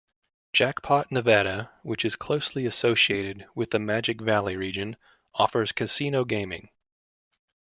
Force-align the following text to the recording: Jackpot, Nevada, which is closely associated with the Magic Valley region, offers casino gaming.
Jackpot, 0.51 1.11
Nevada, 1.11 1.69
which 1.83 2.05
is 2.05 2.15
closely 2.15 2.65
associated 2.65 3.45
with 3.53 3.69
the 3.69 3.77
Magic 3.77 4.19
Valley 4.19 4.55
region, 4.55 4.97
offers 5.35 5.71
casino 5.73 6.25
gaming. 6.25 6.69